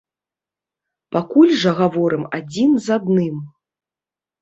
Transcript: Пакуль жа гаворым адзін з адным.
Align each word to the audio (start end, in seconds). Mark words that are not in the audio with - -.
Пакуль 1.17 1.53
жа 1.65 1.71
гаворым 1.83 2.27
адзін 2.41 2.71
з 2.89 2.99
адным. 2.99 3.35